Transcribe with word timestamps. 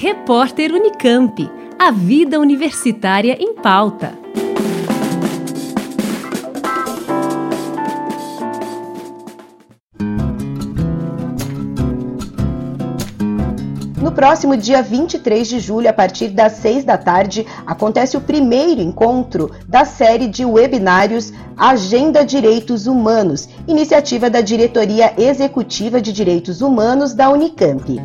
Repórter 0.00 0.70
Unicamp. 0.72 1.50
A 1.76 1.90
vida 1.90 2.38
universitária 2.38 3.36
em 3.40 3.52
pauta. 3.54 4.16
No 14.00 14.12
próximo 14.12 14.56
dia 14.56 14.82
23 14.82 15.48
de 15.48 15.58
julho, 15.58 15.90
a 15.90 15.92
partir 15.92 16.28
das 16.28 16.52
6 16.52 16.84
da 16.84 16.96
tarde, 16.96 17.44
acontece 17.66 18.16
o 18.16 18.20
primeiro 18.20 18.80
encontro 18.80 19.50
da 19.66 19.84
série 19.84 20.28
de 20.28 20.44
webinários 20.44 21.32
Agenda 21.56 22.24
Direitos 22.24 22.86
Humanos, 22.86 23.48
iniciativa 23.66 24.30
da 24.30 24.40
Diretoria 24.40 25.12
Executiva 25.18 26.00
de 26.00 26.12
Direitos 26.12 26.60
Humanos 26.62 27.14
da 27.14 27.28
Unicamp. 27.30 27.98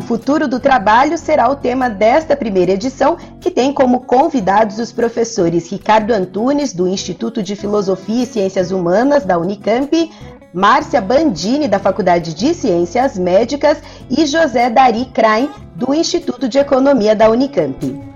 O 0.00 0.02
futuro 0.02 0.48
do 0.48 0.58
trabalho 0.58 1.18
será 1.18 1.50
o 1.50 1.56
tema 1.56 1.90
desta 1.90 2.34
primeira 2.34 2.72
edição, 2.72 3.18
que 3.38 3.50
tem 3.50 3.70
como 3.70 4.00
convidados 4.00 4.78
os 4.78 4.90
professores 4.90 5.70
Ricardo 5.70 6.12
Antunes, 6.12 6.72
do 6.72 6.88
Instituto 6.88 7.42
de 7.42 7.54
Filosofia 7.54 8.22
e 8.22 8.26
Ciências 8.26 8.70
Humanas 8.70 9.26
da 9.26 9.38
Unicamp, 9.38 10.10
Márcia 10.54 11.02
Bandini, 11.02 11.68
da 11.68 11.78
Faculdade 11.78 12.32
de 12.32 12.54
Ciências 12.54 13.18
Médicas, 13.18 13.76
e 14.08 14.24
José 14.24 14.70
Dari 14.70 15.04
Krain, 15.04 15.50
do 15.76 15.92
Instituto 15.92 16.48
de 16.48 16.58
Economia 16.58 17.14
da 17.14 17.28
Unicamp. 17.28 18.09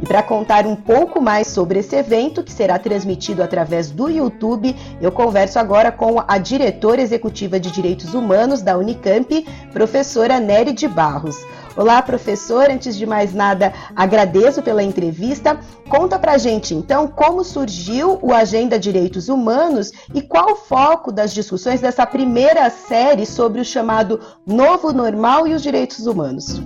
E 0.00 0.06
para 0.06 0.22
contar 0.22 0.66
um 0.66 0.76
pouco 0.76 1.20
mais 1.20 1.48
sobre 1.48 1.80
esse 1.80 1.96
evento, 1.96 2.42
que 2.42 2.52
será 2.52 2.78
transmitido 2.78 3.42
através 3.42 3.90
do 3.90 4.08
YouTube, 4.08 4.74
eu 5.00 5.10
converso 5.10 5.58
agora 5.58 5.90
com 5.90 6.22
a 6.26 6.38
diretora 6.38 7.02
executiva 7.02 7.58
de 7.58 7.70
Direitos 7.70 8.14
Humanos 8.14 8.62
da 8.62 8.78
Unicamp, 8.78 9.44
professora 9.72 10.38
Nery 10.38 10.72
de 10.72 10.86
Barros. 10.86 11.36
Olá, 11.76 12.02
professor. 12.02 12.70
Antes 12.70 12.96
de 12.96 13.06
mais 13.06 13.32
nada, 13.32 13.72
agradeço 13.94 14.62
pela 14.62 14.82
entrevista. 14.82 15.60
Conta 15.88 16.18
pra 16.18 16.36
gente, 16.36 16.74
então, 16.74 17.06
como 17.06 17.44
surgiu 17.44 18.18
o 18.20 18.32
Agenda 18.32 18.78
Direitos 18.78 19.28
Humanos 19.28 19.92
e 20.12 20.20
qual 20.20 20.52
o 20.52 20.56
foco 20.56 21.12
das 21.12 21.32
discussões 21.32 21.80
dessa 21.80 22.04
primeira 22.04 22.68
série 22.68 23.24
sobre 23.24 23.60
o 23.60 23.64
chamado 23.64 24.20
Novo 24.44 24.92
Normal 24.92 25.46
e 25.46 25.54
os 25.54 25.62
Direitos 25.62 26.06
Humanos. 26.06 26.60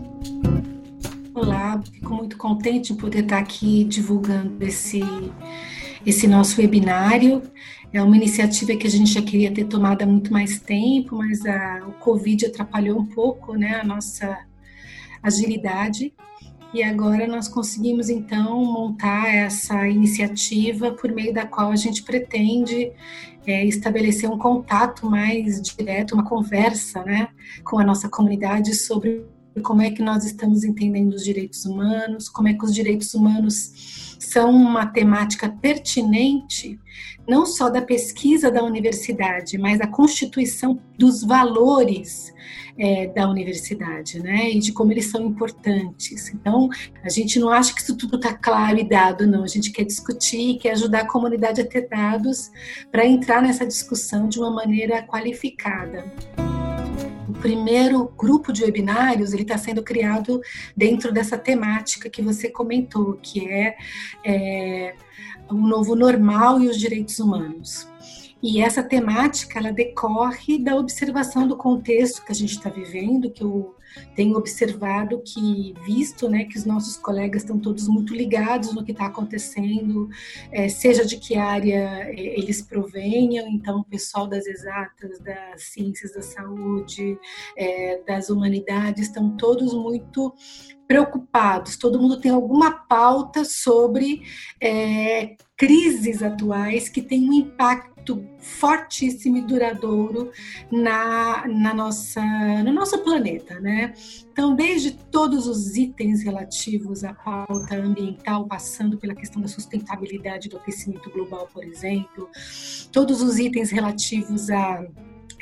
Olá, 1.42 1.82
fico 1.92 2.14
muito 2.14 2.36
contente 2.36 2.92
de 2.92 3.00
poder 3.00 3.24
estar 3.24 3.38
aqui 3.38 3.82
divulgando 3.82 4.64
esse, 4.64 5.00
esse 6.06 6.28
nosso 6.28 6.60
webinário. 6.60 7.42
É 7.92 8.00
uma 8.00 8.16
iniciativa 8.16 8.76
que 8.76 8.86
a 8.86 8.90
gente 8.90 9.12
já 9.12 9.20
queria 9.20 9.52
ter 9.52 9.64
tomado 9.64 10.02
há 10.02 10.06
muito 10.06 10.32
mais 10.32 10.60
tempo, 10.60 11.16
mas 11.16 11.44
a, 11.44 11.84
o 11.88 11.94
Covid 11.94 12.46
atrapalhou 12.46 12.96
um 12.96 13.06
pouco 13.06 13.54
né, 13.54 13.74
a 13.74 13.82
nossa 13.82 14.38
agilidade. 15.20 16.14
E 16.72 16.80
agora 16.80 17.26
nós 17.26 17.48
conseguimos 17.48 18.08
então 18.08 18.64
montar 18.64 19.34
essa 19.34 19.88
iniciativa 19.88 20.92
por 20.92 21.10
meio 21.10 21.34
da 21.34 21.44
qual 21.44 21.72
a 21.72 21.76
gente 21.76 22.04
pretende 22.04 22.92
é, 23.44 23.64
estabelecer 23.64 24.30
um 24.30 24.38
contato 24.38 25.10
mais 25.10 25.60
direto, 25.60 26.14
uma 26.14 26.24
conversa 26.24 27.02
né, 27.02 27.30
com 27.64 27.80
a 27.80 27.84
nossa 27.84 28.08
comunidade 28.08 28.76
sobre 28.76 29.26
como 29.60 29.82
é 29.82 29.90
que 29.90 30.02
nós 30.02 30.24
estamos 30.24 30.64
entendendo 30.64 31.12
os 31.12 31.24
direitos 31.24 31.64
humanos, 31.64 32.28
como 32.28 32.48
é 32.48 32.54
que 32.54 32.64
os 32.64 32.74
direitos 32.74 33.12
humanos 33.14 34.16
são 34.18 34.50
uma 34.50 34.86
temática 34.86 35.48
pertinente 35.48 36.78
não 37.28 37.46
só 37.46 37.70
da 37.70 37.80
pesquisa 37.80 38.50
da 38.50 38.62
universidade, 38.62 39.56
mas 39.56 39.78
da 39.78 39.86
constituição 39.86 40.78
dos 40.98 41.22
valores 41.22 42.32
é, 42.78 43.06
da 43.08 43.28
universidade, 43.28 44.20
né? 44.20 44.50
E 44.50 44.58
de 44.58 44.72
como 44.72 44.92
eles 44.92 45.06
são 45.06 45.24
importantes. 45.24 46.32
Então, 46.34 46.68
a 47.04 47.08
gente 47.08 47.38
não 47.38 47.50
acha 47.50 47.74
que 47.74 47.80
isso 47.80 47.96
tudo 47.96 48.16
está 48.16 48.34
claro 48.34 48.78
e 48.78 48.88
dado, 48.88 49.26
não. 49.26 49.44
A 49.44 49.48
gente 49.48 49.70
quer 49.70 49.84
discutir, 49.84 50.58
quer 50.58 50.72
ajudar 50.72 51.02
a 51.02 51.06
comunidade 51.08 51.60
a 51.60 51.66
ter 51.66 51.88
dados 51.88 52.50
para 52.90 53.06
entrar 53.06 53.42
nessa 53.42 53.66
discussão 53.66 54.28
de 54.28 54.38
uma 54.38 54.50
maneira 54.50 55.02
qualificada 55.02 56.04
o 57.32 57.40
primeiro 57.40 58.12
grupo 58.16 58.52
de 58.52 58.62
webinários 58.62 59.32
ele 59.32 59.42
está 59.42 59.56
sendo 59.56 59.82
criado 59.82 60.40
dentro 60.76 61.10
dessa 61.10 61.38
temática 61.38 62.10
que 62.10 62.20
você 62.20 62.50
comentou, 62.50 63.14
que 63.14 63.48
é, 63.48 63.74
é 64.22 64.94
o 65.50 65.54
novo 65.54 65.96
normal 65.96 66.60
e 66.60 66.68
os 66.68 66.78
direitos 66.78 67.18
humanos. 67.18 67.88
E 68.42 68.60
essa 68.60 68.82
temática 68.82 69.58
ela 69.58 69.72
decorre 69.72 70.58
da 70.58 70.76
observação 70.76 71.48
do 71.48 71.56
contexto 71.56 72.22
que 72.22 72.32
a 72.32 72.34
gente 72.34 72.52
está 72.52 72.68
vivendo, 72.68 73.30
que 73.30 73.42
eu 73.42 73.74
tenho 74.14 74.36
observado 74.36 75.22
que, 75.24 75.74
visto 75.84 76.28
né, 76.28 76.44
que 76.44 76.58
os 76.58 76.64
nossos 76.64 76.96
colegas 76.96 77.42
estão 77.42 77.58
todos 77.58 77.88
muito 77.88 78.14
ligados 78.14 78.74
no 78.74 78.84
que 78.84 78.92
está 78.92 79.06
acontecendo, 79.06 80.08
é, 80.50 80.68
seja 80.68 81.04
de 81.04 81.16
que 81.16 81.36
área 81.36 82.08
é, 82.08 82.14
eles 82.14 82.62
provenham, 82.62 83.48
então 83.48 83.80
o 83.80 83.84
pessoal 83.84 84.26
das 84.26 84.46
exatas, 84.46 85.18
das 85.20 85.62
ciências 85.64 86.12
da 86.12 86.22
saúde, 86.22 87.18
é, 87.56 88.02
das 88.06 88.30
humanidades, 88.30 89.08
estão 89.08 89.36
todos 89.36 89.72
muito 89.74 90.34
preocupados, 90.92 91.78
todo 91.78 91.98
mundo 91.98 92.20
tem 92.20 92.30
alguma 92.30 92.70
pauta 92.70 93.46
sobre 93.46 94.20
é, 94.60 95.36
crises 95.56 96.22
atuais 96.22 96.90
que 96.90 97.00
têm 97.00 97.30
um 97.30 97.32
impacto 97.32 98.22
fortíssimo 98.38 99.38
e 99.38 99.40
duradouro 99.40 100.30
na, 100.70 101.48
na 101.48 101.72
nossa, 101.72 102.20
no 102.62 102.74
nosso 102.74 102.98
planeta, 102.98 103.58
né? 103.58 103.94
Então, 104.30 104.54
desde 104.54 104.90
todos 104.90 105.46
os 105.46 105.78
itens 105.78 106.22
relativos 106.22 107.04
à 107.04 107.14
pauta 107.14 107.74
ambiental, 107.74 108.46
passando 108.46 108.98
pela 108.98 109.14
questão 109.14 109.40
da 109.40 109.48
sustentabilidade 109.48 110.50
do 110.50 110.58
aquecimento 110.58 111.08
global, 111.08 111.48
por 111.50 111.64
exemplo, 111.64 112.28
todos 112.92 113.22
os 113.22 113.38
itens 113.38 113.70
relativos 113.70 114.50
a 114.50 114.84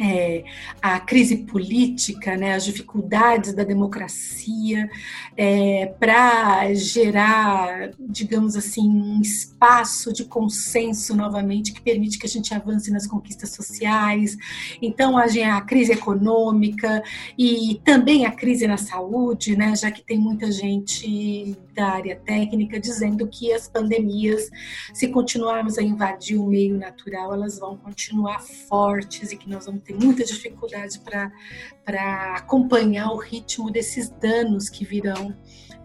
é, 0.01 0.45
a 0.81 1.01
crise 1.01 1.39
política, 1.39 2.37
né, 2.37 2.55
as 2.55 2.65
dificuldades 2.65 3.55
da 3.55 3.65
democracia, 3.65 4.89
é, 5.37 5.87
para 5.99 6.73
gerar, 6.75 7.91
digamos 7.99 8.57
assim, 8.57 8.89
um 8.89 9.21
espaço 9.21 10.13
de 10.13 10.25
consenso 10.25 11.17
novamente 11.17 11.73
que 11.73 11.81
permite 11.81 12.19
que 12.19 12.27
a 12.27 12.29
gente 12.29 12.53
avance 12.55 12.91
nas 12.91 13.07
conquistas 13.07 13.51
sociais. 13.51 14.37
Então, 14.83 15.17
a, 15.17 15.25
a 15.25 15.61
crise 15.61 15.93
econômica 15.93 17.03
e 17.39 17.81
também 17.85 18.27
a 18.27 18.33
crise 18.33 18.67
na 18.67 18.77
saúde, 18.77 19.57
né, 19.57 19.75
já 19.75 19.91
que 19.91 20.03
tem 20.03 20.19
muita 20.19 20.51
gente 20.51 21.57
da 21.75 21.89
área 21.89 22.17
técnica 22.17 22.79
dizendo 22.79 23.27
que 23.27 23.53
as 23.53 23.69
pandemias, 23.69 24.51
se 24.93 25.09
continuarmos 25.09 25.79
a 25.79 25.83
invadir 25.83 26.39
o 26.39 26.47
meio 26.47 26.77
natural, 26.77 27.33
elas 27.33 27.59
vão 27.59 27.77
continuar 27.77 28.41
fortes 28.41 29.33
e 29.33 29.37
que 29.37 29.49
nós 29.49 29.67
vamos 29.67 29.83
ter 29.83 29.90
muita 29.93 30.25
dificuldade 30.25 31.01
para 31.01 32.37
acompanhar 32.37 33.11
o 33.13 33.17
ritmo 33.17 33.71
desses 33.71 34.09
danos 34.09 34.69
que 34.69 34.85
virão 34.85 35.37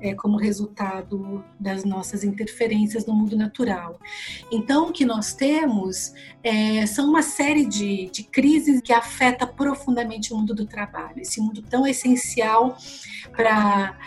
é, 0.01 0.13
como 0.13 0.38
resultado 0.38 1.43
das 1.59 1.83
nossas 1.83 2.23
interferências 2.23 3.05
no 3.05 3.13
mundo 3.13 3.35
natural. 3.35 3.99
Então, 4.51 4.89
o 4.89 4.91
que 4.91 5.05
nós 5.05 5.33
temos 5.33 6.13
é, 6.43 6.85
são 6.85 7.09
uma 7.09 7.21
série 7.21 7.66
de, 7.66 8.09
de 8.11 8.23
crises 8.23 8.81
que 8.81 8.93
afeta 8.93 9.47
profundamente 9.47 10.33
o 10.33 10.37
mundo 10.37 10.53
do 10.53 10.66
trabalho, 10.66 11.22
esse 11.22 11.39
mundo 11.39 11.61
tão 11.61 11.87
essencial 11.87 12.77
para 13.31 13.97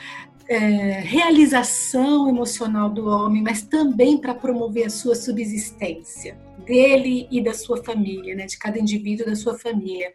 é, 0.48 1.00
realização 1.00 2.28
emocional 2.28 2.88
do 2.88 3.06
homem, 3.08 3.42
mas 3.42 3.62
também 3.62 4.18
para 4.18 4.34
promover 4.34 4.86
a 4.86 4.90
sua 4.90 5.14
subsistência 5.14 6.47
dele 6.64 7.26
e 7.30 7.42
da 7.42 7.54
sua 7.54 7.82
família, 7.82 8.34
né, 8.34 8.46
de 8.46 8.58
cada 8.58 8.78
indivíduo 8.78 9.26
da 9.26 9.34
sua 9.34 9.58
família. 9.58 10.12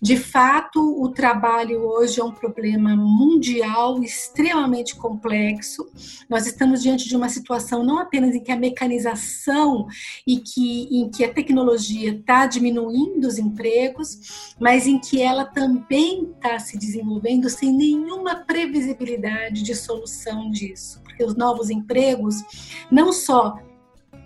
De 0.00 0.16
fato, 0.16 0.80
o 1.02 1.08
trabalho 1.10 1.82
hoje 1.82 2.20
é 2.20 2.24
um 2.24 2.32
problema 2.32 2.96
mundial 2.96 4.02
extremamente 4.02 4.96
complexo. 4.96 5.86
Nós 6.28 6.46
estamos 6.46 6.82
diante 6.82 7.08
de 7.08 7.16
uma 7.16 7.28
situação 7.28 7.84
não 7.84 7.98
apenas 7.98 8.34
em 8.34 8.40
que 8.40 8.52
a 8.52 8.56
mecanização 8.56 9.86
e 10.26 10.38
que 10.38 10.84
em 10.90 11.10
que 11.10 11.24
a 11.24 11.32
tecnologia 11.32 12.10
está 12.12 12.46
diminuindo 12.46 13.26
os 13.26 13.38
empregos, 13.38 14.54
mas 14.58 14.86
em 14.86 14.98
que 14.98 15.20
ela 15.20 15.44
também 15.44 16.30
está 16.34 16.58
se 16.58 16.78
desenvolvendo 16.78 17.48
sem 17.48 17.72
nenhuma 17.72 18.36
previsibilidade 18.36 19.62
de 19.62 19.74
solução 19.74 20.50
disso, 20.50 21.00
porque 21.02 21.24
os 21.24 21.36
novos 21.36 21.70
empregos 21.70 22.42
não 22.90 23.12
só 23.12 23.58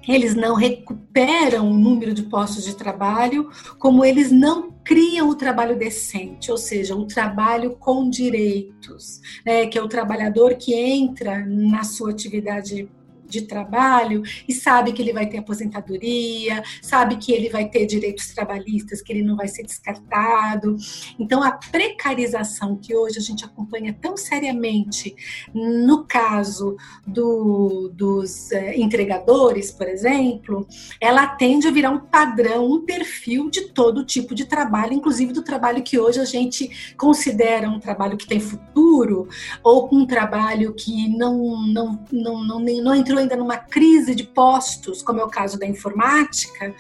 eles 0.09 0.35
não 0.35 0.55
recuperam 0.55 1.71
o 1.71 1.79
número 1.79 2.15
de 2.15 2.23
postos 2.23 2.65
de 2.65 2.75
trabalho, 2.75 3.51
como 3.79 4.05
eles 4.05 4.33
não 4.33 4.73
criam 4.83 5.29
o 5.29 5.35
trabalho 5.35 5.77
decente, 5.77 6.51
ou 6.51 6.57
seja, 6.57 6.97
um 6.97 7.07
trabalho 7.07 7.77
com 7.77 8.09
direitos, 8.09 9.21
né, 9.45 9.67
que 9.67 9.79
é 9.79 9.83
o 9.83 9.89
trabalhador 9.89 10.55
que 10.55 10.75
entra 10.75 11.45
na 11.47 11.85
sua 11.85 12.11
atividade 12.11 12.89
de 13.29 13.43
trabalho 13.43 14.23
e 14.49 14.53
sabe 14.53 14.93
que 14.93 15.03
ele 15.03 15.13
vai 15.13 15.27
ter 15.27 15.39
aposentadoria, 15.39 16.63
sabe 16.83 17.17
que 17.17 17.33
ele 17.33 17.49
vai 17.49 17.69
ter 17.69 17.87
direitos 17.87 18.35
trabalhistas, 18.35 19.03
que 19.03 19.13
ele 19.13 19.23
não 19.23 19.37
vai 19.37 19.49
ser 19.49 19.63
descartado. 19.63 20.77
Então, 21.19 21.43
a 21.43 21.53
precarização 21.53 22.77
que 22.77 22.95
hoje 22.95 23.19
a 23.19 23.23
gente 23.23 23.45
acompanha 23.45 23.97
tão 24.01 24.17
seriamente 24.17 25.15
no 25.55 26.05
caso 26.05 26.77
do, 27.07 27.91
dos 27.95 28.51
é, 28.53 28.79
entregadores, 28.79 29.71
por 29.71 29.89
exemplo, 29.89 30.67
ela 31.01 31.27
tende 31.27 31.69
a 31.69 31.71
virar 31.71 31.91
um 31.91 32.01
padrão, 32.01 32.71
um 32.71 32.85
perfil 32.85 33.51
de 33.51 33.69
todo 33.69 34.05
tipo 34.05 34.35
de 34.35 34.45
trabalho, 34.45 34.93
inclusive 34.95 35.33
do 35.33 35.43
trabalho 35.43 35.83
que 35.83 35.99
hoje 35.99 36.21
a 36.21 36.25
gente 36.25 36.95
considera 36.97 37.69
um 37.69 37.79
trabalho 37.79 38.17
que 38.17 38.27
tem 38.27 38.41
futuro 38.41 39.29
ou 39.63 39.89
um 39.93 40.07
trabalho 40.07 40.75
que 40.75 41.09
não, 41.09 41.67
não, 41.67 42.05
não, 42.11 42.45
não, 42.45 42.61
não 42.61 42.95
entrou 42.95 43.18
ainda 43.19 43.37
numa 43.37 43.57
crise 43.57 44.15
de 44.15 44.25
postos, 44.25 45.03
como 45.03 45.21
é 45.21 45.25
o 45.25 45.29
caso 45.29 45.59
da 45.59 45.67
informática, 45.67 46.75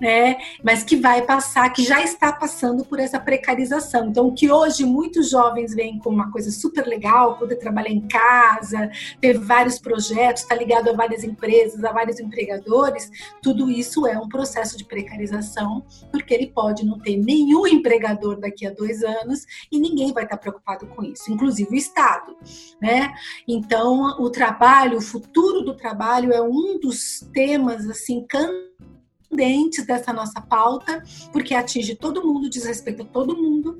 né? 0.00 0.36
mas 0.62 0.82
que 0.82 0.96
vai 0.96 1.22
passar, 1.22 1.70
que 1.70 1.84
já 1.84 2.02
está 2.02 2.32
passando 2.32 2.84
por 2.84 2.98
essa 2.98 3.18
precarização. 3.18 4.08
Então, 4.08 4.28
o 4.28 4.34
que 4.34 4.50
hoje 4.50 4.84
muitos 4.84 5.30
jovens 5.30 5.74
veem 5.74 5.98
como 5.98 6.16
uma 6.16 6.30
coisa 6.30 6.50
super 6.50 6.86
legal, 6.86 7.36
poder 7.36 7.56
trabalhar 7.56 7.90
em 7.90 8.00
casa, 8.08 8.90
ter 9.20 9.38
vários 9.38 9.78
projetos, 9.78 10.42
estar 10.42 10.54
tá 10.54 10.60
ligado 10.60 10.88
a 10.88 10.92
várias 10.92 11.24
empresas, 11.24 11.84
a 11.84 11.92
vários 11.92 12.18
empregadores, 12.20 13.10
tudo 13.42 13.70
isso 13.70 14.06
é 14.06 14.18
um 14.18 14.28
processo 14.28 14.76
de 14.76 14.84
precarização, 14.84 15.84
porque 16.10 16.34
ele 16.34 16.46
pode 16.46 16.84
não 16.84 16.98
ter 16.98 17.16
nenhum 17.16 17.66
empregador 17.66 18.38
daqui 18.38 18.66
a 18.66 18.70
dois 18.70 19.02
anos 19.02 19.46
e 19.70 19.78
ninguém 19.78 20.12
vai 20.12 20.24
estar 20.24 20.36
preocupado 20.36 20.86
com 20.86 21.02
isso, 21.02 21.32
inclusive 21.32 21.70
o 21.70 21.76
Estado, 21.76 22.36
né? 22.80 23.12
Então, 23.46 24.16
o 24.20 24.30
trabalho, 24.30 24.98
o 24.98 25.00
futuro 25.00 25.62
do 25.62 25.74
trabalho 25.82 26.32
é 26.32 26.40
um 26.40 26.78
dos 26.78 27.26
temas 27.32 27.90
assim 27.90 28.24
candentes 28.24 29.84
dessa 29.84 30.12
nossa 30.12 30.40
pauta, 30.40 31.02
porque 31.32 31.54
atinge 31.54 31.96
todo 31.96 32.24
mundo, 32.24 32.48
diz 32.48 32.64
respeito 32.64 33.02
a 33.02 33.06
todo 33.06 33.36
mundo, 33.36 33.78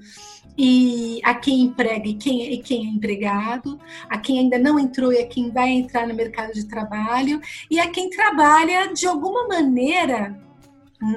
e 0.58 1.20
a 1.24 1.34
quem 1.34 1.60
emprega 1.60 2.08
e 2.08 2.14
quem, 2.14 2.52
e 2.52 2.58
quem 2.58 2.86
é 2.86 2.90
empregado, 2.90 3.80
a 4.08 4.18
quem 4.18 4.40
ainda 4.40 4.58
não 4.58 4.78
entrou 4.78 5.12
e 5.12 5.18
a 5.18 5.26
quem 5.26 5.50
vai 5.50 5.70
entrar 5.70 6.06
no 6.06 6.14
mercado 6.14 6.52
de 6.52 6.66
trabalho, 6.66 7.40
e 7.70 7.78
a 7.78 7.88
quem 7.88 8.10
trabalha 8.10 8.92
de 8.92 9.06
alguma 9.06 9.46
maneira 9.46 10.36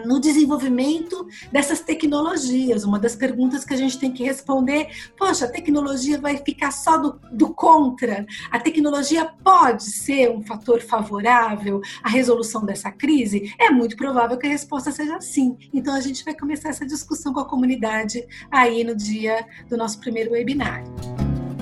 no 0.06 0.20
desenvolvimento 0.20 1.28
dessas 1.52 1.80
tecnologias. 1.80 2.84
Uma 2.84 2.98
das 2.98 3.16
perguntas 3.16 3.64
que 3.64 3.74
a 3.74 3.78
gente 3.78 4.00
tem 4.00 4.12
que 4.12 4.24
responder: 4.24 4.88
poxa, 5.18 5.46
a 5.46 5.50
tecnologia 5.50 6.20
vai 6.20 6.38
ficar 6.38 6.72
só 6.72 6.98
do, 6.98 7.20
do, 7.32 7.54
contra? 7.54 8.26
A 8.52 8.60
tecnologia 8.60 9.26
pode 9.44 9.84
ser 9.84 10.32
um 10.32 10.42
fator 10.42 10.82
favorável 10.82 11.82
à 12.04 12.10
resolução 12.10 12.66
dessa 12.66 12.92
crise? 12.92 13.54
É 13.60 13.70
muito 13.70 13.96
provável 13.96 14.38
que 14.38 14.48
a 14.48 14.50
resposta 14.50 14.92
seja 14.92 15.22
sim. 15.22 15.56
Então 15.74 15.94
a 15.94 16.02
gente 16.02 16.26
vai 16.26 16.34
começar 16.34 16.70
essa 16.70 16.86
discussão 16.86 17.34
com 17.34 17.40
a 17.40 17.46
comunidade 17.46 18.26
aí 18.50 18.84
no 18.84 18.96
dia 18.96 19.46
do 19.70 19.78
nosso 19.78 20.00
primeiro 20.00 20.32
webinário. 20.32 20.86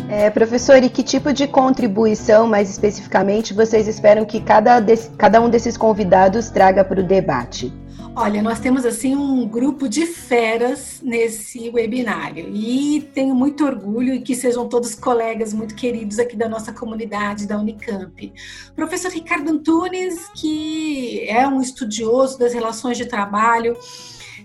É, 0.09 0.29
professor, 0.29 0.83
e 0.83 0.89
que 0.89 1.01
tipo 1.01 1.33
de 1.33 1.47
contribuição, 1.47 2.45
mais 2.45 2.69
especificamente, 2.69 3.53
vocês 3.53 3.87
esperam 3.87 4.25
que 4.25 4.41
cada, 4.41 4.79
cada 5.17 5.41
um 5.41 5.49
desses 5.49 5.77
convidados 5.77 6.49
traga 6.49 6.83
para 6.83 6.99
o 6.99 7.03
debate? 7.03 7.73
Olha, 8.15 8.44
nós 8.44 8.60
temos 8.60 8.86
assim 8.86 9.15
um 9.15 9.48
grupo 9.48 9.89
de 9.89 10.06
feras 10.06 11.01
nesse 11.01 11.71
webinário 11.71 12.48
e 12.56 13.01
tenho 13.12 13.33
muito 13.33 13.65
orgulho 13.65 14.21
que 14.21 14.36
sejam 14.36 14.69
todos 14.69 14.94
colegas 14.94 15.51
muito 15.51 15.74
queridos 15.74 16.19
aqui 16.19 16.36
da 16.36 16.48
nossa 16.48 16.71
comunidade 16.71 17.48
da 17.48 17.57
Unicamp. 17.57 18.31
Professor 18.75 19.12
Ricardo 19.12 19.50
Antunes, 19.50 20.30
que 20.36 21.27
é 21.27 21.48
um 21.48 21.60
estudioso 21.60 22.38
das 22.38 22.54
relações 22.54 22.98
de 22.98 23.07
trabalho 23.07 23.75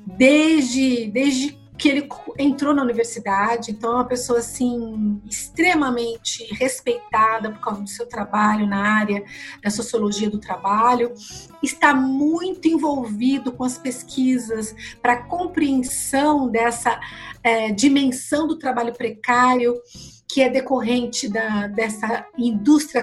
desde 0.07 1.11
desde 1.11 1.59
que 1.79 1.89
ele 1.89 2.09
entrou 2.37 2.75
na 2.75 2.83
universidade, 2.83 3.71
então 3.71 3.93
é 3.93 3.95
uma 3.95 4.05
pessoa 4.05 4.41
assim 4.41 5.23
extremamente 5.25 6.45
respeitada 6.55 7.53
por 7.53 7.61
causa 7.61 7.83
do 7.83 7.89
seu 7.89 8.07
trabalho 8.07 8.67
na 8.67 8.99
área 8.99 9.23
da 9.63 9.71
sociologia 9.71 10.29
do 10.29 10.41
trabalho, 10.41 11.15
está 11.63 11.95
muito 11.95 12.67
envolvido 12.67 13.53
com 13.53 13.63
as 13.63 13.79
pesquisas 13.79 14.75
para 15.01 15.23
compreensão 15.23 16.49
dessa 16.49 16.99
é, 17.45 17.71
dimensão 17.71 18.49
do 18.49 18.59
trabalho 18.59 18.93
precário 18.93 19.81
que 20.29 20.43
é 20.43 20.51
decorrente 20.51 21.29
da, 21.29 21.69
dessa 21.69 22.27
indústria 22.37 23.03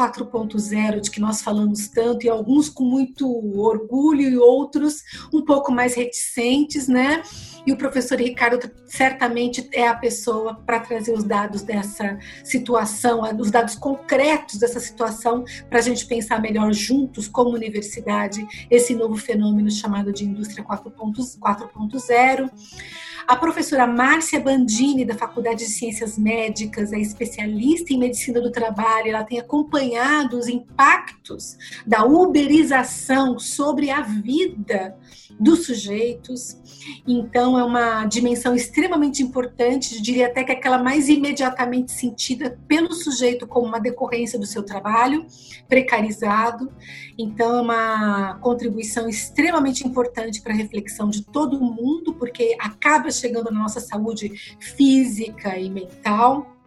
4.0 0.00 1.00
de 1.00 1.10
que 1.10 1.20
nós 1.20 1.42
falamos 1.42 1.88
tanto, 1.88 2.24
e 2.24 2.28
alguns 2.30 2.70
com 2.70 2.84
muito 2.84 3.28
orgulho 3.58 4.22
e 4.22 4.38
outros 4.38 5.02
um 5.30 5.42
pouco 5.44 5.70
mais 5.70 5.94
reticentes, 5.94 6.88
né? 6.88 7.22
E 7.66 7.72
o 7.72 7.76
professor 7.76 8.18
Ricardo 8.18 8.58
certamente 8.86 9.68
é 9.72 9.86
a 9.86 9.94
pessoa 9.94 10.54
para 10.54 10.80
trazer 10.80 11.12
os 11.12 11.22
dados 11.22 11.60
dessa 11.60 12.18
situação, 12.42 13.20
os 13.38 13.50
dados 13.50 13.74
concretos 13.74 14.58
dessa 14.58 14.80
situação, 14.80 15.44
para 15.68 15.80
a 15.80 15.82
gente 15.82 16.06
pensar 16.06 16.40
melhor 16.40 16.72
juntos, 16.72 17.28
como 17.28 17.50
universidade, 17.50 18.46
esse 18.70 18.94
novo 18.94 19.16
fenômeno 19.16 19.70
chamado 19.70 20.10
de 20.10 20.24
indústria 20.24 20.64
4.0. 20.64 22.50
A 23.28 23.36
professora 23.36 23.86
Márcia 23.86 24.40
Bandini, 24.40 25.04
da 25.04 25.14
Faculdade 25.14 25.58
de 25.58 25.70
Ciências 25.70 26.18
Médicas, 26.18 26.92
é 26.92 26.98
especialista 26.98 27.92
em 27.92 27.98
medicina 27.98 28.40
do 28.40 28.50
trabalho, 28.50 29.10
ela 29.10 29.22
tem 29.22 29.38
acompanhado 29.38 29.89
os 30.32 30.48
impactos 30.48 31.56
da 31.86 32.04
uberização 32.04 33.38
sobre 33.38 33.90
a 33.90 34.02
vida 34.02 34.96
dos 35.38 35.66
sujeitos. 35.66 36.58
Então, 37.06 37.58
é 37.58 37.64
uma 37.64 38.04
dimensão 38.06 38.54
extremamente 38.54 39.22
importante, 39.22 40.00
diria 40.00 40.26
até 40.26 40.44
que 40.44 40.52
aquela 40.52 40.82
mais 40.82 41.08
imediatamente 41.08 41.92
sentida 41.92 42.58
pelo 42.68 42.92
sujeito 42.92 43.46
como 43.46 43.66
uma 43.66 43.80
decorrência 43.80 44.38
do 44.38 44.46
seu 44.46 44.62
trabalho 44.62 45.26
precarizado. 45.68 46.70
Então, 47.18 47.58
é 47.58 47.60
uma 47.62 48.34
contribuição 48.40 49.08
extremamente 49.08 49.86
importante 49.86 50.40
para 50.42 50.52
a 50.52 50.56
reflexão 50.56 51.08
de 51.08 51.22
todo 51.22 51.60
mundo, 51.60 52.14
porque 52.14 52.56
acaba 52.58 53.10
chegando 53.10 53.50
na 53.50 53.60
nossa 53.60 53.80
saúde 53.80 54.56
física 54.58 55.58
e 55.58 55.70
mental 55.70 56.59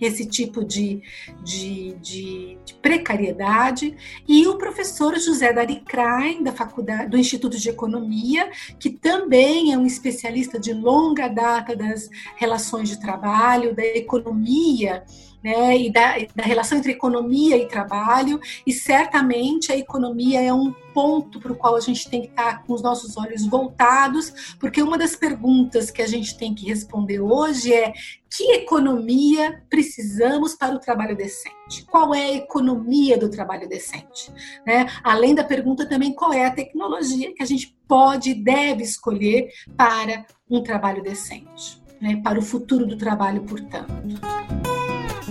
esse 0.00 0.26
tipo 0.26 0.64
de, 0.64 1.02
de, 1.42 1.94
de, 2.00 2.58
de, 2.64 2.74
precariedade, 2.82 3.96
e 4.26 4.46
o 4.46 4.56
professor 4.56 5.18
José 5.18 5.52
Dari 5.52 5.80
Krain, 5.80 6.42
da 6.42 6.52
faculdade, 6.52 7.10
do 7.10 7.18
Instituto 7.18 7.58
de 7.58 7.68
Economia, 7.68 8.50
que 8.78 8.90
também 8.90 9.72
é 9.72 9.78
um 9.78 9.86
especialista 9.86 10.58
de 10.58 10.72
longa 10.72 11.28
data 11.28 11.74
das 11.74 12.08
relações 12.36 12.88
de 12.88 13.00
trabalho, 13.00 13.74
da 13.74 13.84
economia, 13.84 15.04
né, 15.42 15.76
e 15.78 15.90
da, 15.90 16.16
da, 16.34 16.42
relação 16.42 16.78
entre 16.78 16.92
economia 16.92 17.56
e 17.56 17.68
trabalho, 17.68 18.40
e 18.66 18.72
certamente 18.72 19.70
a 19.72 19.76
economia 19.76 20.40
é 20.42 20.52
um 20.52 20.74
ponto 20.98 21.38
para 21.38 21.52
o 21.52 21.54
qual 21.54 21.76
a 21.76 21.80
gente 21.80 22.10
tem 22.10 22.22
que 22.22 22.26
estar 22.26 22.64
com 22.64 22.72
os 22.72 22.82
nossos 22.82 23.16
olhos 23.16 23.46
voltados, 23.46 24.56
porque 24.58 24.82
uma 24.82 24.98
das 24.98 25.14
perguntas 25.14 25.92
que 25.92 26.02
a 26.02 26.08
gente 26.08 26.36
tem 26.36 26.52
que 26.52 26.66
responder 26.66 27.20
hoje 27.20 27.72
é 27.72 27.92
que 28.28 28.50
economia 28.54 29.62
precisamos 29.70 30.56
para 30.56 30.74
o 30.74 30.80
trabalho 30.80 31.16
decente? 31.16 31.86
Qual 31.88 32.12
é 32.12 32.24
a 32.24 32.34
economia 32.38 33.16
do 33.16 33.28
trabalho 33.28 33.68
decente? 33.68 34.32
Né? 34.66 34.88
Além 35.04 35.36
da 35.36 35.44
pergunta 35.44 35.88
também 35.88 36.12
qual 36.12 36.32
é 36.32 36.46
a 36.46 36.50
tecnologia 36.50 37.32
que 37.32 37.44
a 37.44 37.46
gente 37.46 37.78
pode 37.86 38.30
e 38.30 38.34
deve 38.34 38.82
escolher 38.82 39.52
para 39.76 40.26
um 40.50 40.64
trabalho 40.64 41.00
decente, 41.00 41.80
né? 42.00 42.20
para 42.24 42.40
o 42.40 42.42
futuro 42.42 42.84
do 42.84 42.98
trabalho, 42.98 43.44
portanto. 43.44 44.20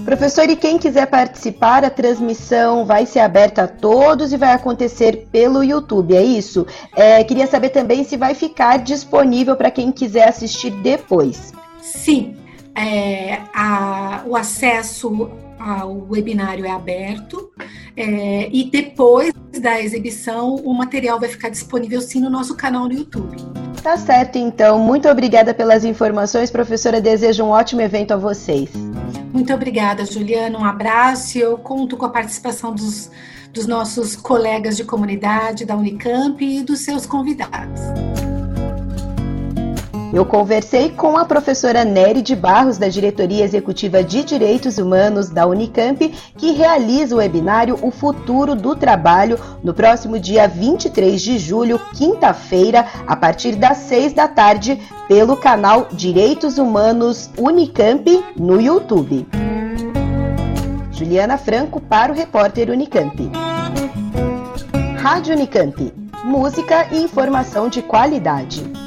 Professor, 0.07 0.49
e 0.49 0.55
quem 0.55 0.77
quiser 0.77 1.05
participar, 1.07 1.83
a 1.83 1.89
transmissão 1.89 2.85
vai 2.85 3.05
ser 3.05 3.19
aberta 3.19 3.63
a 3.63 3.67
todos 3.67 4.31
e 4.31 4.37
vai 4.37 4.53
acontecer 4.53 5.27
pelo 5.33 5.61
YouTube, 5.61 6.15
é 6.15 6.23
isso? 6.23 6.65
É, 6.95 7.21
queria 7.25 7.45
saber 7.45 7.71
também 7.71 8.05
se 8.05 8.15
vai 8.15 8.33
ficar 8.33 8.77
disponível 8.77 9.57
para 9.57 9.69
quem 9.69 9.91
quiser 9.91 10.29
assistir 10.29 10.71
depois. 10.81 11.51
Sim, 11.81 12.37
é, 12.73 13.41
a, 13.53 14.23
o 14.25 14.37
acesso 14.37 15.29
ao 15.59 16.07
webinário 16.09 16.65
é 16.65 16.71
aberto 16.71 17.51
é, 17.93 18.47
e 18.49 18.71
depois 18.71 19.33
da 19.59 19.81
exibição 19.81 20.55
o 20.55 20.73
material 20.73 21.19
vai 21.19 21.27
ficar 21.27 21.49
disponível 21.49 21.99
sim 21.99 22.21
no 22.21 22.29
nosso 22.29 22.55
canal 22.55 22.87
no 22.87 22.93
YouTube. 22.93 23.35
Tá 23.87 23.95
certo, 23.95 24.37
então. 24.37 24.77
Muito 24.79 25.07
obrigada 25.07 25.53
pelas 25.53 25.85
informações, 25.85 26.51
professora. 26.51 26.99
Desejo 26.99 27.45
um 27.45 27.51
ótimo 27.51 27.79
evento 27.79 28.11
a 28.11 28.17
vocês. 28.17 28.69
Muito 29.31 29.53
obrigada, 29.53 30.03
Juliana. 30.03 30.59
Um 30.59 30.65
abraço. 30.65 31.37
Eu 31.37 31.57
conto 31.57 31.95
com 31.95 32.05
a 32.05 32.09
participação 32.09 32.75
dos, 32.75 33.09
dos 33.53 33.65
nossos 33.65 34.13
colegas 34.13 34.75
de 34.75 34.83
comunidade 34.83 35.63
da 35.63 35.73
Unicamp 35.73 36.43
e 36.43 36.63
dos 36.63 36.81
seus 36.81 37.05
convidados. 37.05 37.79
Eu 40.13 40.25
conversei 40.25 40.89
com 40.89 41.17
a 41.17 41.25
professora 41.25 41.83
Nery 41.83 42.21
de 42.21 42.35
Barros, 42.35 42.77
da 42.77 42.87
Diretoria 42.87 43.43
Executiva 43.43 44.03
de 44.03 44.23
Direitos 44.23 44.77
Humanos 44.77 45.29
da 45.29 45.45
Unicamp, 45.45 46.13
que 46.37 46.53
realiza 46.53 47.15
o 47.15 47.17
webinário 47.17 47.77
O 47.81 47.91
Futuro 47.91 48.55
do 48.55 48.75
Trabalho 48.75 49.37
no 49.61 49.73
próximo 49.73 50.17
dia 50.17 50.47
23 50.47 51.21
de 51.21 51.37
julho, 51.37 51.79
quinta-feira, 51.93 52.87
a 53.05 53.15
partir 53.15 53.55
das 53.55 53.77
6 53.79 54.13
da 54.13 54.27
tarde, 54.27 54.79
pelo 55.07 55.35
canal 55.35 55.87
Direitos 55.91 56.57
Humanos 56.57 57.29
Unicamp 57.37 58.23
no 58.37 58.61
YouTube. 58.61 59.27
Juliana 60.91 61.37
Franco 61.37 61.81
para 61.81 62.11
o 62.11 62.15
repórter 62.15 62.69
Unicamp. 62.69 63.29
Rádio 64.97 65.35
Unicamp. 65.35 65.93
Música 66.23 66.87
e 66.91 67.03
informação 67.03 67.69
de 67.69 67.81
qualidade. 67.81 68.86